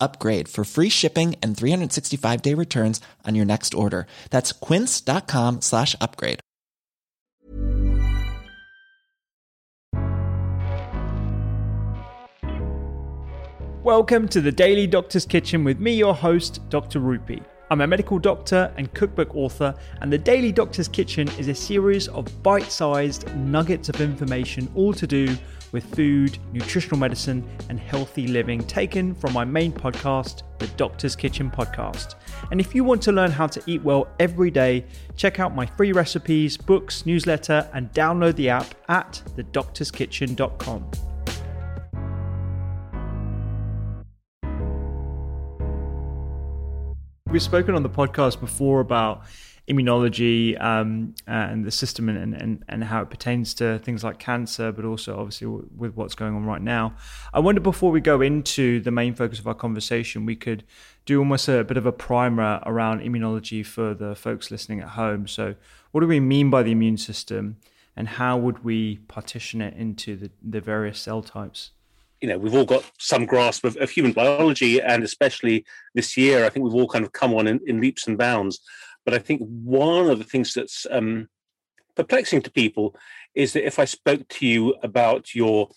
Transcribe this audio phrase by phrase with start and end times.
[0.00, 4.06] upgrade for free shipping and 365 day returns on your next order.
[4.30, 6.40] That's quince.com slash upgrade.
[13.84, 17.00] Welcome to the Daily Doctor's Kitchen with me, your host, Dr.
[17.00, 17.42] Rupy.
[17.70, 22.08] I'm a medical doctor and cookbook author, and the Daily Doctor's Kitchen is a series
[22.08, 25.36] of bite sized nuggets of information, all to do
[25.74, 31.50] with food, nutritional medicine, and healthy living, taken from my main podcast, the Doctor's Kitchen
[31.50, 32.14] Podcast.
[32.52, 34.84] And if you want to learn how to eat well every day,
[35.16, 40.90] check out my free recipes, books, newsletter, and download the app at thedoctorskitchen.com.
[47.26, 49.24] We've spoken on the podcast before about
[49.68, 54.70] immunology um, and the system and, and, and how it pertains to things like cancer,
[54.72, 56.94] but also obviously with what's going on right now.
[57.32, 60.64] I wonder before we go into the main focus of our conversation, we could
[61.06, 65.26] do almost a bit of a primer around immunology for the folks listening at home.
[65.26, 65.54] So,
[65.92, 67.56] what do we mean by the immune system,
[67.96, 71.70] and how would we partition it into the, the various cell types?
[72.20, 76.46] you know we've all got some grasp of, of, human biology and especially this year
[76.46, 78.60] i think we've all kind of come on in, in leaps and bounds
[79.04, 81.28] but I think one of the things that's um,
[81.96, 82.94] perplexing to people
[83.34, 85.68] is that if I spoke to you about your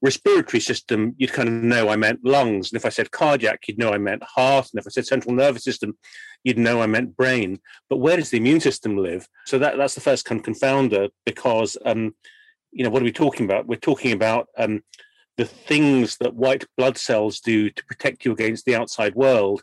[0.00, 2.70] respiratory system, you'd kind of know I meant lungs.
[2.70, 4.68] And if I said cardiac, you'd know I meant heart.
[4.72, 5.96] And if I said central nervous system,
[6.44, 7.60] you'd know I meant brain.
[7.88, 9.28] But where does the immune system live?
[9.46, 12.14] So that, that's the first kind of confounder because, um,
[12.70, 13.66] you know, what are we talking about?
[13.66, 14.82] We're talking about um,
[15.36, 19.62] the things that white blood cells do to protect you against the outside world,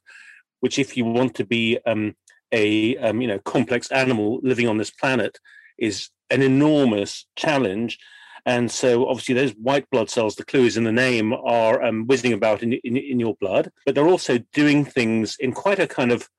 [0.59, 2.15] which if you want to be um,
[2.51, 5.37] a um, you know complex animal living on this planet
[5.77, 7.99] is an enormous challenge.
[8.45, 12.07] And so, obviously, those white blood cells, the clue is in the name, are um,
[12.07, 15.87] whizzing about in, in, in your blood, but they're also doing things in quite a
[15.87, 16.29] kind of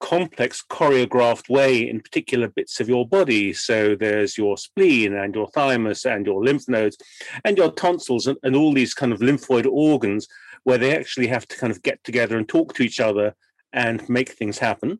[0.00, 3.52] complex, choreographed way in particular bits of your body.
[3.52, 6.96] So, there's your spleen and your thymus and your lymph nodes
[7.44, 10.26] and your tonsils and, and all these kind of lymphoid organs
[10.64, 13.34] where they actually have to kind of get together and talk to each other
[13.72, 14.98] and make things happen.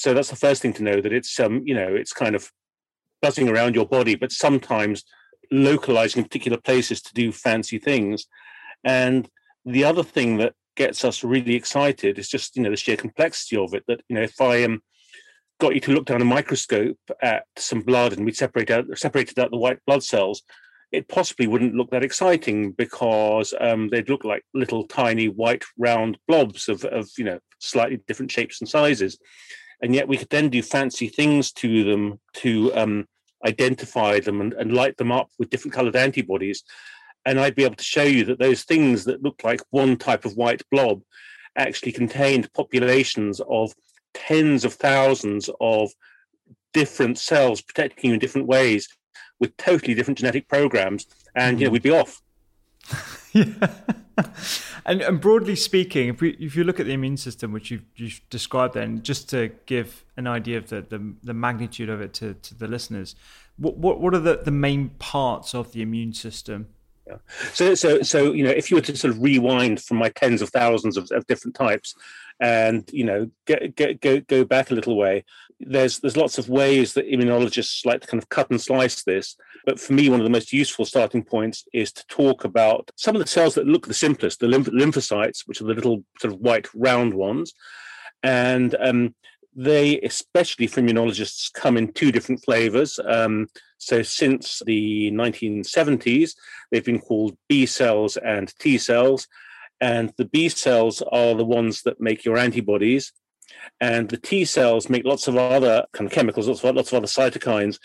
[0.00, 2.50] So that's the first thing to know that it's um, you know, it's kind of
[3.20, 5.04] buzzing around your body, but sometimes
[5.52, 8.26] localizing in particular places to do fancy things.
[8.82, 9.28] And
[9.66, 13.58] the other thing that gets us really excited is just, you know, the sheer complexity
[13.58, 13.84] of it.
[13.88, 14.82] That, you know, if I am um,
[15.60, 19.38] got you to look down a microscope at some blood and we separate out separated
[19.38, 20.40] out the white blood cells,
[20.92, 26.16] it possibly wouldn't look that exciting because um, they'd look like little tiny white round
[26.26, 29.18] blobs of, of you know slightly different shapes and sizes
[29.82, 33.08] and yet we could then do fancy things to them to um,
[33.46, 36.62] identify them and, and light them up with different colored antibodies.
[37.24, 40.24] And I'd be able to show you that those things that look like one type
[40.24, 41.02] of white blob
[41.56, 43.74] actually contained populations of
[44.14, 45.90] tens of thousands of
[46.72, 48.88] different cells protecting you in different ways
[49.38, 51.06] with totally different genetic programs.
[51.34, 51.74] And you know hmm.
[51.74, 52.22] we'd be off.
[53.32, 53.54] Yeah
[54.86, 57.84] and, and broadly speaking, if, we, if you look at the immune system, which you've,
[57.96, 62.14] you've described, then just to give an idea of the, the, the magnitude of it
[62.14, 63.14] to, to the listeners,
[63.56, 66.68] what, what, what are the, the main parts of the immune system?
[67.06, 67.16] Yeah.
[67.52, 70.42] So, so, so you know, if you were to sort of rewind from my tens
[70.42, 71.94] of thousands of, of different types,
[72.40, 75.24] and you know, get, get, go go back a little way,
[75.60, 79.36] there's there's lots of ways that immunologists like to kind of cut and slice this.
[79.66, 83.14] But for me, one of the most useful starting points is to talk about some
[83.14, 86.32] of the cells that look the simplest, the lymph- lymphocytes, which are the little sort
[86.32, 87.52] of white round ones,
[88.22, 89.14] and um,
[89.54, 92.98] they, especially for immunologists, come in two different flavors.
[93.04, 93.48] Um,
[93.78, 96.34] so since the 1970s,
[96.70, 99.26] they've been called B cells and T cells.
[99.80, 103.12] And the B cells are the ones that make your antibodies,
[103.80, 106.96] and the T cells make lots of other kind of chemicals, lots of, lots of
[106.96, 107.78] other cytokines,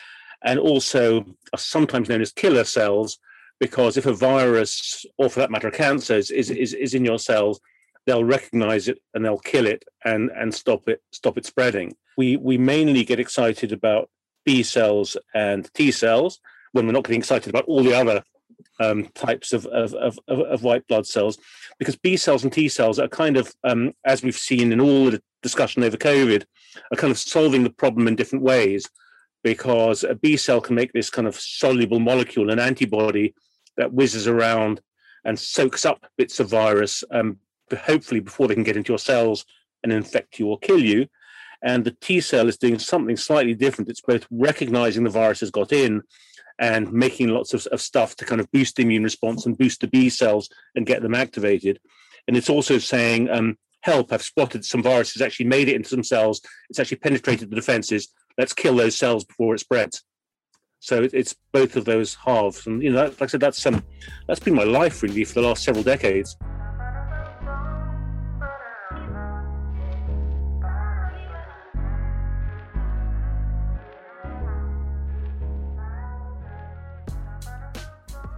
[0.43, 1.21] and also
[1.53, 3.17] are sometimes known as killer cells
[3.59, 7.19] because if a virus, or for that matter, a cancer, is, is, is in your
[7.19, 7.59] cells,
[8.05, 11.95] they'll recognize it and they'll kill it and, and stop it stop it spreading.
[12.17, 14.09] We we mainly get excited about
[14.45, 16.39] B cells and T cells
[16.71, 18.23] when we're not getting excited about all the other
[18.79, 21.37] um, types of, of, of, of, white blood cells,
[21.79, 25.11] because B cells and T cells are kind of, um, as we've seen in all
[25.11, 26.43] the discussion over COVID,
[26.91, 28.89] are kind of solving the problem in different ways.
[29.43, 33.35] Because a B cell can make this kind of soluble molecule, an antibody
[33.77, 34.81] that whizzes around
[35.23, 37.37] and soaks up bits of virus, um,
[37.77, 39.45] hopefully before they can get into your cells
[39.83, 41.07] and infect you or kill you.
[41.61, 43.89] And the T cell is doing something slightly different.
[43.89, 46.01] It's both recognizing the virus has got in
[46.59, 49.81] and making lots of, of stuff to kind of boost the immune response and boost
[49.81, 51.79] the B cells and get them activated.
[52.27, 56.03] And it's also saying, um, help, I've spotted some viruses actually made it into some
[56.03, 56.41] cells.
[56.69, 58.09] It's actually penetrated the defenses.
[58.37, 60.03] Let's kill those cells before it spreads.
[60.79, 63.83] So it's both of those halves, and you know, like I said, that's um,
[64.27, 66.35] that's been my life really for the last several decades.